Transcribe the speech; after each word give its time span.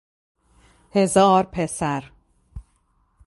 هزار 0.91 1.43
پسر 1.43 2.11